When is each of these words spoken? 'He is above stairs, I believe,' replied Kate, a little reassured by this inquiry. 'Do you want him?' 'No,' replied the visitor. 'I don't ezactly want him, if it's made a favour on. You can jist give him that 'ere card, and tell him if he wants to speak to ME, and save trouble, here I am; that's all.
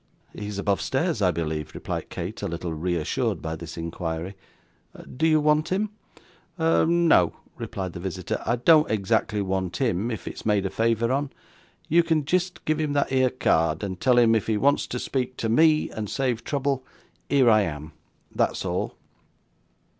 'He 0.33 0.47
is 0.47 0.57
above 0.57 0.81
stairs, 0.81 1.21
I 1.21 1.29
believe,' 1.29 1.75
replied 1.75 2.09
Kate, 2.09 2.41
a 2.41 2.47
little 2.47 2.73
reassured 2.73 3.39
by 3.39 3.55
this 3.55 3.77
inquiry. 3.77 4.33
'Do 5.15 5.27
you 5.27 5.39
want 5.39 5.71
him?' 5.71 5.91
'No,' 6.57 7.35
replied 7.55 7.93
the 7.93 7.99
visitor. 7.99 8.41
'I 8.43 8.55
don't 8.55 8.89
ezactly 8.89 9.43
want 9.43 9.77
him, 9.77 10.09
if 10.09 10.27
it's 10.27 10.43
made 10.43 10.65
a 10.65 10.71
favour 10.71 11.11
on. 11.11 11.29
You 11.87 12.01
can 12.01 12.25
jist 12.25 12.65
give 12.65 12.79
him 12.79 12.93
that 12.93 13.11
'ere 13.11 13.29
card, 13.29 13.83
and 13.83 13.99
tell 14.01 14.17
him 14.17 14.33
if 14.33 14.47
he 14.47 14.57
wants 14.57 14.87
to 14.87 14.97
speak 14.97 15.37
to 15.37 15.49
ME, 15.49 15.91
and 15.91 16.09
save 16.09 16.43
trouble, 16.43 16.83
here 17.29 17.47
I 17.47 17.61
am; 17.61 17.91
that's 18.33 18.65
all. 18.65 18.95